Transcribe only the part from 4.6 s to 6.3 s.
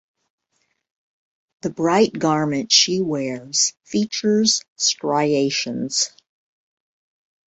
striations.